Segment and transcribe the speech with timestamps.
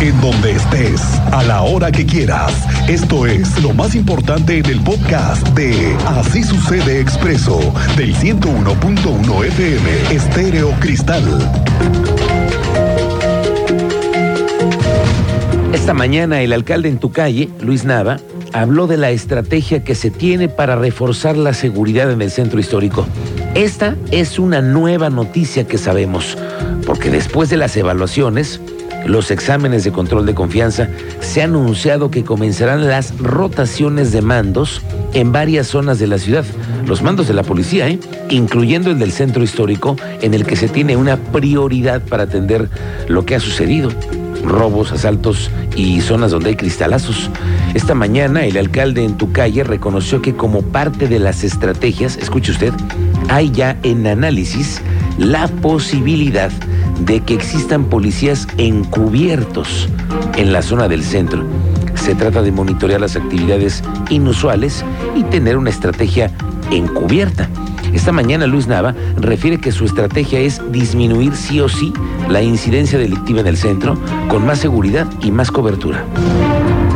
[0.00, 1.02] en donde estés,
[1.32, 2.52] a la hora que quieras.
[2.88, 7.58] Esto es lo más importante en el podcast de Así sucede expreso
[7.96, 11.24] del 101.1 FM Estéreo Cristal.
[15.72, 18.18] Esta mañana el alcalde en tu calle, Luis Nava,
[18.52, 23.04] habló de la estrategia que se tiene para reforzar la seguridad en el centro histórico.
[23.54, 26.38] Esta es una nueva noticia que sabemos,
[26.86, 28.60] porque después de las evaluaciones,
[29.06, 30.88] los exámenes de control de confianza,
[31.20, 34.82] se ha anunciado que comenzarán las rotaciones de mandos
[35.14, 36.44] en varias zonas de la ciudad.
[36.86, 37.98] Los mandos de la policía, ¿eh?
[38.30, 42.68] incluyendo el del centro histórico, en el que se tiene una prioridad para atender
[43.08, 43.90] lo que ha sucedido.
[44.44, 47.28] Robos, asaltos y zonas donde hay cristalazos.
[47.74, 52.52] Esta mañana el alcalde en tu calle reconoció que como parte de las estrategias, escuche
[52.52, 52.72] usted,
[53.28, 54.80] hay ya en análisis
[55.18, 56.52] la posibilidad
[57.00, 59.88] de que existan policías encubiertos
[60.36, 61.44] en la zona del centro.
[61.94, 64.84] Se trata de monitorear las actividades inusuales
[65.16, 66.30] y tener una estrategia
[66.70, 67.48] encubierta.
[67.92, 71.92] Esta mañana Luis Nava refiere que su estrategia es disminuir sí o sí
[72.28, 76.04] la incidencia delictiva en el centro con más seguridad y más cobertura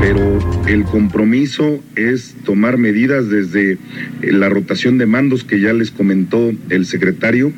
[0.03, 0.37] pero
[0.67, 3.79] el compromiso es tomar medidas desde
[4.21, 7.53] la rotación de mandos que ya les comentó el secretario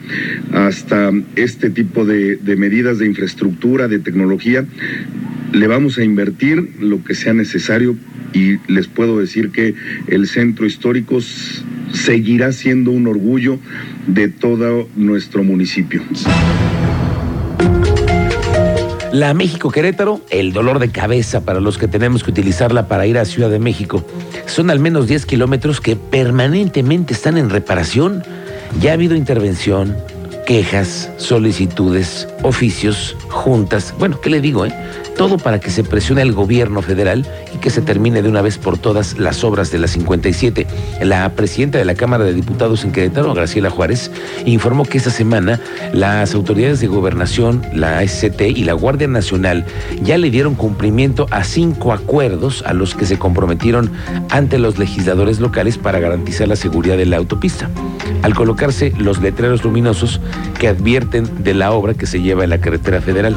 [0.53, 4.67] hasta este tipo de, medidas de infraestructura, de tecnología.
[5.53, 7.97] Le vamos a invertir lo que sea necesario
[8.35, 9.75] y les puedo decir que
[10.09, 11.21] el centro histórico
[11.93, 13.59] seguirá siendo un orgullo
[14.07, 16.03] de todo nuestro municipio.
[19.15, 23.17] La México Querétaro, el dolor de cabeza para los que tenemos que utilizarla para ir
[23.17, 24.05] a Ciudad de México.
[24.47, 28.25] Son al menos 10 kilómetros que permanentemente están en reparación.
[28.81, 29.97] Ya ha habido intervención,
[30.47, 33.95] quejas, solicitudes, oficios, juntas.
[33.99, 34.75] Bueno, ¿qué le digo, eh?
[35.17, 38.59] Todo para que se presione al gobierno federal y que se termine de una vez
[38.59, 40.67] por todas las obras de la 57.
[41.03, 44.11] La presidenta de la Cámara de Diputados en Querétaro, Graciela Juárez,
[44.45, 45.61] informó que esta semana
[45.93, 49.65] las autoridades de gobernación, la SCT y la Guardia Nacional
[50.03, 53.93] ya le dieron cumplimiento a cinco acuerdos a los que se comprometieron
[54.31, 57.71] ante los legisladores locales para garantizar la seguridad de la autopista.
[58.23, 60.21] Al colocarse los letreros luminosos
[60.59, 63.37] que advierten de la obra que se lleva en la carretera federal.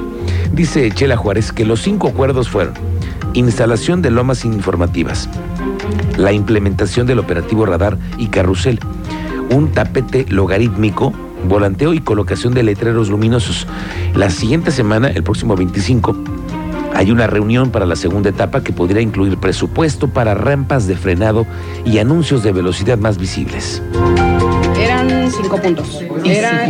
[0.53, 2.73] Dice Chela Juárez que los cinco acuerdos fueron
[3.33, 5.29] instalación de lomas informativas,
[6.17, 8.79] la implementación del operativo radar y carrusel,
[9.51, 11.13] un tapete logarítmico,
[11.47, 13.67] volanteo y colocación de letreros luminosos.
[14.15, 16.17] La siguiente semana, el próximo 25,
[16.95, 21.45] hay una reunión para la segunda etapa que podría incluir presupuesto para rampas de frenado
[21.85, 23.83] y anuncios de velocidad más visibles
[25.55, 26.03] puntos.
[26.25, 26.67] Era,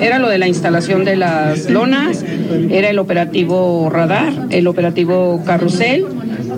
[0.00, 2.24] era lo de la instalación de las lonas,
[2.70, 6.06] era el operativo radar, el operativo carrusel,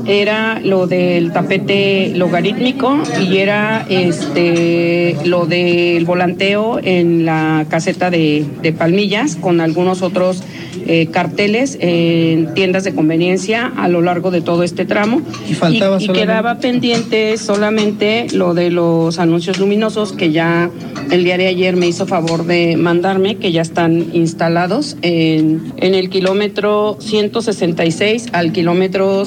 [0.08, 8.44] era lo del tapete logarítmico y era este lo del volanteo en la caseta de,
[8.62, 10.42] de Palmillas con algunos otros
[10.88, 15.20] eh, carteles en tiendas de conveniencia a lo largo de todo este tramo.
[15.48, 20.70] Y, quedaba pendiente solamente lo de los anuncios luminosos que ya
[21.10, 25.94] el día de ayer me hizo favor de mandarme, que ya están instalados en, en
[25.94, 29.24] el kilómetro 166 al kilómetro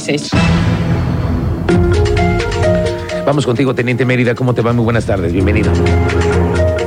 [0.00, 0.30] 186.
[3.26, 4.34] Vamos contigo, Teniente Mérida.
[4.34, 4.72] ¿Cómo te va?
[4.72, 5.32] Muy buenas tardes.
[5.32, 5.70] Bienvenido.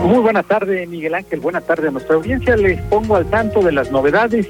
[0.03, 1.39] Muy buenas tardes, Miguel Ángel.
[1.39, 2.55] Buenas tardes a nuestra audiencia.
[2.57, 4.47] Les pongo al tanto de las novedades.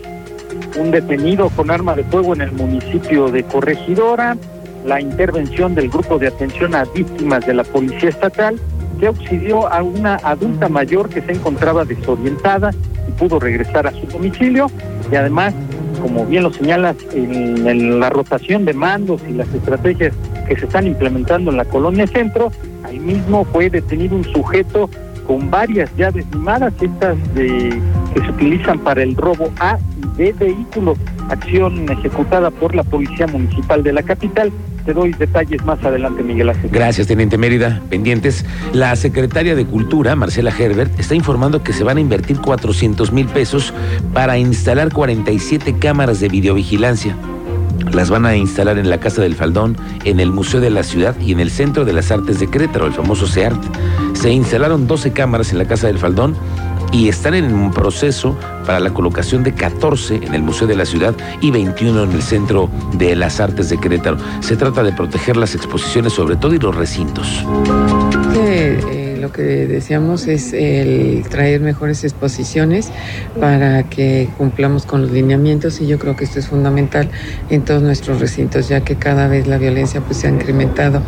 [0.77, 4.38] Un detenido con arma de fuego en el municipio de Corregidora,
[4.85, 8.59] la intervención del grupo de atención a víctimas de la Policía Estatal,
[8.99, 12.72] que auxilió a una adulta mayor que se encontraba desorientada
[13.07, 14.67] y pudo regresar a su domicilio.
[15.11, 15.53] Y además,
[16.01, 20.13] como bien lo señalas, en, la rotación de mandos y las estrategias
[20.47, 22.51] que se están implementando en la colonia centro,
[22.84, 24.90] ahí mismo fue detenido un sujeto
[25.28, 27.79] con varias llaves limadas, estas de,
[28.13, 30.97] que se utilizan para el robo A y B vehículos,
[31.29, 34.52] acción ejecutada por la Policía Municipal de la capital.
[34.85, 36.69] Te doy detalles más adelante, Miguel Ángel.
[36.72, 37.81] Gracias, Teniente Mérida.
[37.89, 38.45] Pendientes.
[38.73, 43.28] La secretaria de Cultura, Marcela Herbert, está informando que se van a invertir 400 mil
[43.28, 43.73] pesos
[44.13, 47.16] para instalar 47 cámaras de videovigilancia.
[47.93, 49.75] Las van a instalar en la Casa del Faldón,
[50.05, 52.87] en el Museo de la Ciudad y en el Centro de las Artes de Querétaro,
[52.87, 53.61] el famoso CEART.
[54.13, 56.35] Se instalaron 12 cámaras en la Casa del Faldón
[56.91, 60.85] y están en un proceso para la colocación de 14 en el Museo de la
[60.85, 64.17] Ciudad y 21 en el Centro de las Artes de Querétaro.
[64.41, 67.46] Se trata de proteger las exposiciones sobre todo y los recintos.
[69.22, 72.90] Lo que decíamos es el traer mejores exposiciones
[73.40, 77.09] para que cumplamos con los lineamientos y yo creo que esto es fundamental
[77.50, 81.02] en todos nuestros recintos, ya que cada vez la violencia pues se ha incrementado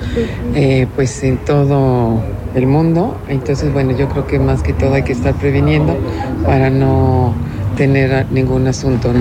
[0.55, 2.23] eh, pues en todo
[2.55, 3.17] el mundo.
[3.27, 5.97] Entonces, bueno, yo creo que más que todo hay que estar previniendo
[6.45, 7.33] para no
[7.75, 9.11] tener ningún asunto.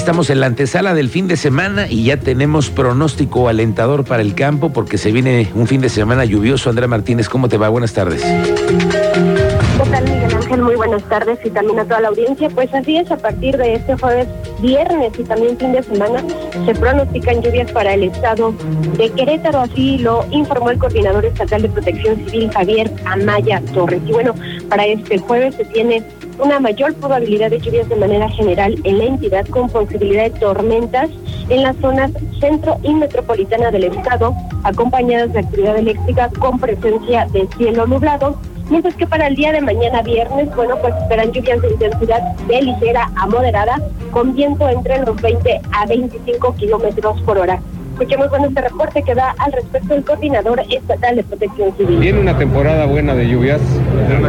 [0.00, 4.34] Estamos en la antesala del fin de semana y ya tenemos pronóstico alentador para el
[4.34, 6.70] campo porque se viene un fin de semana lluvioso.
[6.70, 7.68] Andrea Martínez, ¿cómo te va?
[7.68, 8.22] Buenas tardes.
[8.22, 10.62] ¿Qué tal, Miguel Ángel?
[10.62, 12.48] Muy buenas tardes y también a toda la audiencia.
[12.48, 14.26] Pues así es, a partir de este jueves,
[14.62, 16.24] viernes y también fin de semana,
[16.64, 18.54] se pronostican lluvias para el estado
[18.96, 19.60] de Querétaro.
[19.60, 24.00] Así lo informó el coordinador estatal de protección civil, Javier Amaya Torres.
[24.06, 24.34] Y bueno,
[24.70, 26.02] para este jueves se tiene
[26.42, 31.10] una mayor probabilidad de lluvias de manera general en la entidad con posibilidad de tormentas
[31.48, 34.34] en las zonas centro y metropolitana del estado,
[34.64, 38.36] acompañadas de actividad eléctrica con presencia de cielo nublado.
[38.70, 42.62] Mientras que para el día de mañana viernes, bueno, pues esperan lluvias de intensidad de
[42.62, 43.80] ligera a moderada,
[44.12, 47.60] con viento entre los 20 a 25 kilómetros por hora.
[48.00, 51.98] Escuchemos bueno este reporte que da al respecto el coordinador estatal de protección civil.
[51.98, 53.60] Viene una temporada buena de lluvias.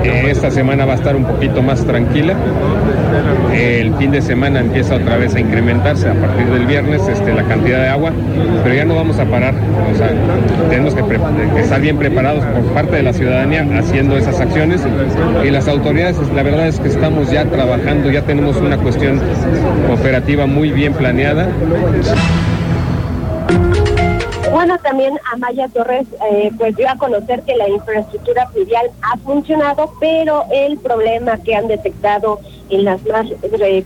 [0.04, 2.36] Eh, esta semana va a estar un poquito más tranquila.
[3.54, 7.44] El fin de semana empieza otra vez a incrementarse a partir del viernes este, la
[7.44, 8.12] cantidad de agua,
[8.62, 9.54] pero ya no vamos a parar.
[9.90, 10.10] O sea,
[10.70, 14.86] tenemos que, que estar bien preparados por parte de la ciudadanía haciendo esas acciones
[15.46, 19.22] y las autoridades, la verdad es que estamos ya trabajando, ya tenemos una cuestión
[19.90, 21.48] operativa muy bien planeada.
[24.52, 29.94] Bueno, también Amaya Torres eh, pues dio a conocer que la infraestructura fluvial ha funcionado,
[30.00, 32.40] pero el problema que han detectado
[32.70, 33.28] en las más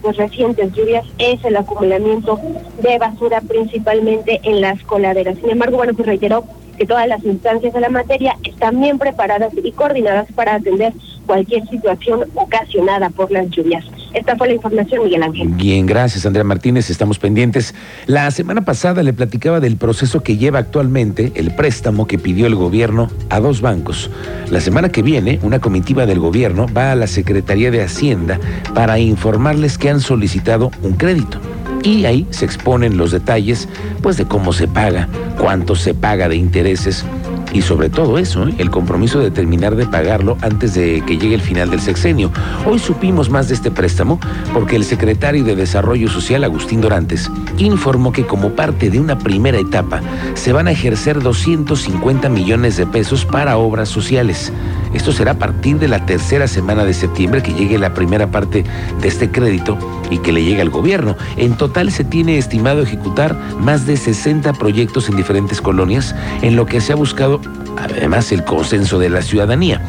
[0.02, 2.40] pues, recientes lluvias es el acumulamiento
[2.82, 5.38] de basura, principalmente en las coladeras.
[5.38, 6.44] Sin embargo, bueno, pues reiteró
[6.78, 10.94] que todas las instancias de la materia están bien preparadas y coordinadas para atender
[11.28, 13.86] cualquier situación ocasionada por las lluvias.
[14.16, 15.50] Esta fue la información, Miguel Ángel.
[15.50, 16.90] Bien, gracias, Andrea Martínez.
[16.90, 17.76] Estamos pendientes.
[18.06, 22.56] La semana pasada le platicaba del proceso que lleva actualmente el préstamo que pidió el
[22.56, 24.10] gobierno a dos bancos.
[24.50, 28.40] La semana que viene, una comitiva del gobierno va a la Secretaría de Hacienda
[28.74, 31.42] para informarles que han solicitado un crédito
[31.84, 33.68] y ahí se exponen los detalles
[34.02, 37.06] pues de cómo se paga, cuánto se paga de intereses
[37.56, 38.54] y sobre todo eso, ¿eh?
[38.58, 42.30] el compromiso de terminar de pagarlo antes de que llegue el final del sexenio.
[42.66, 44.20] Hoy supimos más de este préstamo
[44.54, 49.58] porque el secretario de Desarrollo Social, Agustín Dorantes, informó que como parte de una primera
[49.58, 50.02] etapa
[50.34, 54.52] se van a ejercer 250 millones de pesos para obras sociales.
[54.96, 58.64] Esto será a partir de la tercera semana de septiembre que llegue la primera parte
[59.02, 59.78] de este crédito
[60.10, 61.18] y que le llegue al gobierno.
[61.36, 66.66] En total se tiene estimado ejecutar más de 60 proyectos en diferentes colonias, en lo
[66.66, 67.42] que se ha buscado
[67.78, 69.82] además el consenso de la ciudadanía.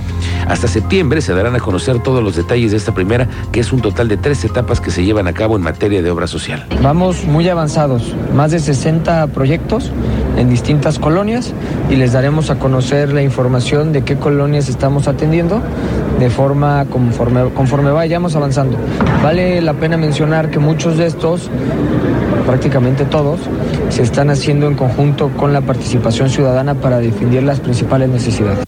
[0.49, 3.81] Hasta septiembre se darán a conocer todos los detalles de esta primera, que es un
[3.81, 6.67] total de tres etapas que se llevan a cabo en materia de obra social.
[6.83, 9.91] Vamos muy avanzados, más de 60 proyectos
[10.37, 11.53] en distintas colonias
[11.91, 15.61] y les daremos a conocer la información de qué colonias estamos atendiendo
[16.19, 18.77] de forma conforme, conforme vayamos avanzando.
[19.23, 21.51] Vale la pena mencionar que muchos de estos,
[22.47, 23.41] prácticamente todos,
[23.91, 28.65] se están haciendo en conjunto con la participación ciudadana para definir las principales necesidades.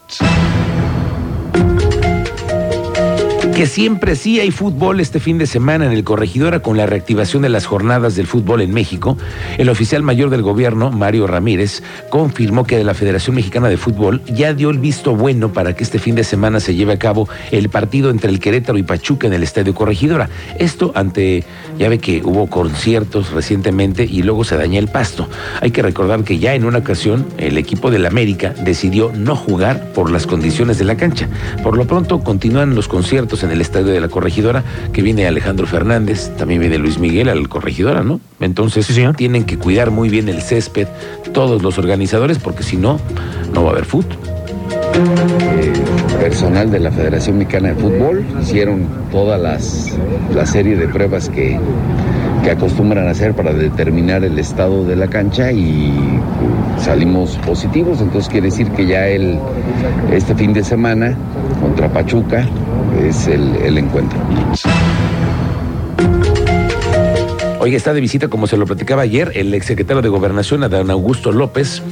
[3.59, 7.43] Que siempre sí hay fútbol este fin de semana en el Corregidora con la reactivación
[7.43, 9.19] de las jornadas del fútbol en México.
[9.57, 14.55] El oficial mayor del gobierno, Mario Ramírez, confirmó que la Federación Mexicana de Fútbol ya
[14.55, 17.69] dio el visto bueno para que este fin de semana se lleve a cabo el
[17.69, 20.31] partido entre el Querétaro y Pachuca en el Estadio Corregidora.
[20.61, 21.43] Esto ante,
[21.81, 25.29] ya ve que hubo conciertos recientemente y luego se daña el pasto.
[25.61, 29.93] Hay que recordar que ya en una ocasión el equipo del América decidió no jugar
[29.95, 31.29] por las condiciones de la cancha.
[31.65, 34.63] Por lo pronto continúan los conciertos en en el estadio de la corregidora,
[34.93, 38.21] que viene Alejandro Fernández, también viene Luis Miguel a la corregidora, ¿no?
[38.41, 40.87] Entonces tienen que cuidar muy bien el césped
[41.33, 43.01] todos los organizadores, porque si no,
[43.55, 44.17] no va a haber fútbol.
[44.95, 45.73] Eh,
[46.21, 49.97] personal de la Federación Mexicana de Fútbol hicieron toda las,
[50.35, 51.59] la serie de pruebas que,
[52.43, 55.95] que acostumbran a hacer para determinar el estado de la cancha y
[56.79, 59.39] salimos positivos, entonces quiere decir que ya el,
[60.13, 61.17] este fin de semana
[61.61, 62.47] contra Pachuca
[62.99, 64.19] es el, el encuentro.
[67.61, 71.33] Oiga, está de visita, como se lo platicaba ayer, el exsecretario de Gobernación, Adán Augusto
[71.33, 71.83] López,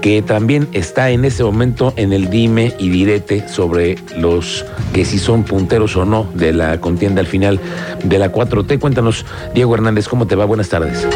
[0.00, 5.18] que también está en ese momento en el dime y direte sobre los que si
[5.18, 7.60] son punteros o no de la contienda al final
[8.04, 8.78] de la 4T.
[8.78, 10.44] Cuéntanos, Diego Hernández, ¿cómo te va?
[10.44, 11.06] Buenas tardes.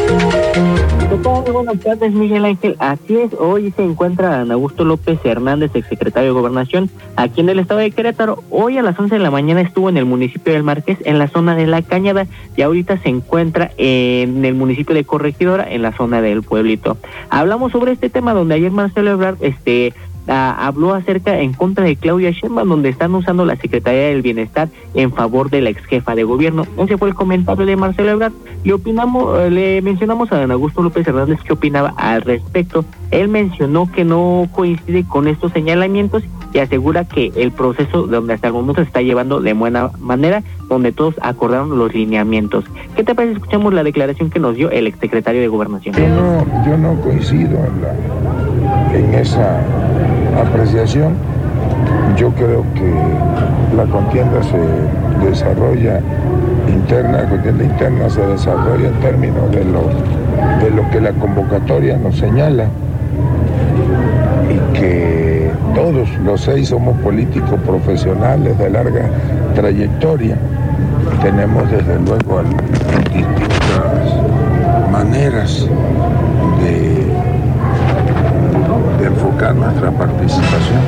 [1.21, 1.53] ¿Qué tal?
[1.53, 2.75] Buenas tardes, Miguel Ángel.
[2.79, 7.59] Así es, hoy se encuentra Ana Augusto López Hernández, exsecretario de Gobernación, aquí en el
[7.59, 8.43] estado de Querétaro.
[8.49, 11.27] Hoy a las 11 de la mañana estuvo en el municipio del Marqués, en la
[11.27, 12.25] zona de La Cañada,
[12.57, 16.97] y ahorita se encuentra en el municipio de Corregidora, en la zona del pueblito.
[17.29, 19.93] Hablamos sobre este tema donde ayer Marcelo Ebrard este,
[20.27, 25.11] habló acerca en contra de Claudia Sheinbaum, donde están usando la Secretaría del Bienestar en
[25.11, 26.65] favor de la ex jefa de gobierno.
[26.77, 28.33] Ese fue el comentario de Marcelo Ebrard.
[28.63, 32.85] Le opinamos, eh, le mencionamos a don Augusto López Hernández qué opinaba al respecto.
[33.09, 36.23] Él mencionó que no coincide con estos señalamientos
[36.53, 40.43] y asegura que el proceso donde hasta el momento se está llevando de buena manera,
[40.67, 42.65] donde todos acordaron los lineamientos.
[42.95, 43.33] ¿Qué te parece?
[43.35, 45.95] Escuchamos la declaración que nos dio el exsecretario de Gobernación.
[45.95, 47.57] Yo no, yo no coincido
[48.93, 49.61] en esa
[50.39, 51.13] apreciación.
[52.17, 52.93] Yo creo que
[53.75, 56.01] la contienda se desarrolla
[56.67, 59.83] interna, la contienda interna se desarrolla en términos de lo,
[60.63, 62.65] de lo que la convocatoria nos señala
[64.49, 69.09] y que todos los seis somos políticos profesionales de larga
[69.55, 70.37] trayectoria.
[71.21, 72.41] Tenemos desde luego
[73.13, 75.67] distintas maneras
[76.61, 77.01] de
[79.53, 80.79] nuestra participación.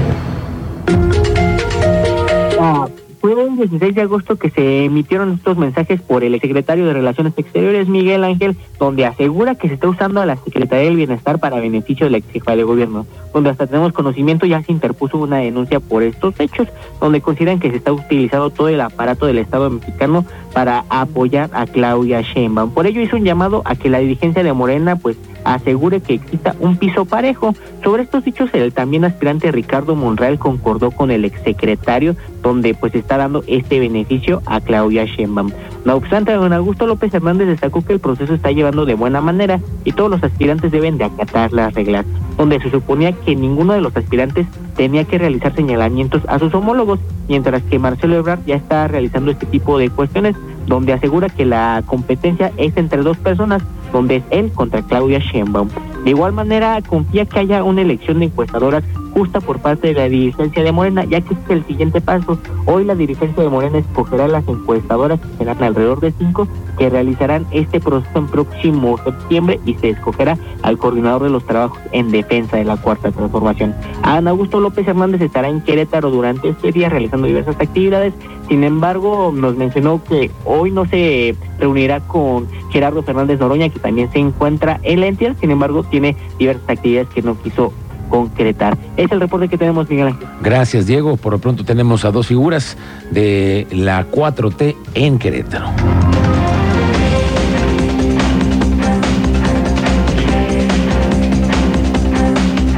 [2.60, 2.88] Ah,
[3.24, 7.34] fue el 16 de agosto que se emitieron estos mensajes por el secretario de Relaciones
[7.38, 11.62] Exteriores, Miguel Ángel, donde asegura que se está usando a la Secretaría del Bienestar para
[11.62, 15.38] beneficio de la ex jefa de gobierno, donde hasta tenemos conocimiento ya se interpuso una
[15.38, 16.68] denuncia por estos hechos,
[17.00, 21.66] donde consideran que se está utilizando todo el aparato del Estado mexicano para apoyar a
[21.66, 22.72] Claudia Sheinbaum.
[22.72, 26.56] Por ello hizo un llamado a que la dirigencia de Morena pues asegure que exista
[26.60, 27.54] un piso parejo.
[27.84, 33.18] Sobre estos dichos, el también aspirante Ricardo Monreal concordó con el exsecretario, donde pues está
[33.18, 35.52] dando este beneficio a Claudia Sheinbaum.
[35.86, 39.60] No obstante, don Augusto López Hernández destacó que el proceso está llevando de buena manera
[39.84, 42.06] y todos los aspirantes deben de acatar las reglas,
[42.38, 44.48] donde se suponía que ninguno de los aspirantes
[44.78, 49.46] tenía que realizar señalamientos a sus homólogos, mientras que Marcelo Ebrard ya está realizando este
[49.46, 50.36] tipo de cuestiones,
[50.68, 53.62] donde asegura que la competencia es entre dos personas,
[53.94, 55.70] donde es él contra Claudia Sheinbaum.
[56.04, 58.84] De igual manera, confía que haya una elección de encuestadoras
[59.14, 62.38] justa por parte de la dirigencia de Morena, ya que es el siguiente paso.
[62.66, 67.46] Hoy la dirigencia de Morena escogerá las encuestadoras, que serán alrededor de cinco, que realizarán
[67.52, 72.58] este proceso en próximo septiembre y se escogerá al coordinador de los trabajos en defensa
[72.58, 73.76] de la cuarta transformación.
[74.02, 78.14] Ana Augusto López Hernández estará en Querétaro durante este día realizando diversas actividades.
[78.50, 84.12] Sin embargo, nos mencionó que hoy no se reunirá con Gerardo Fernández Noroña, que también
[84.12, 85.36] se encuentra en la entidad.
[85.40, 87.72] Sin embargo, tiene diversas actividades que no quiso
[88.14, 88.78] concretar.
[88.96, 90.28] Es el reporte que tenemos, Miguel Ángel.
[90.42, 91.18] Gracias, Diego.
[91.18, 92.78] Por lo pronto tenemos a dos figuras
[93.10, 95.72] de la 4T en Querétaro.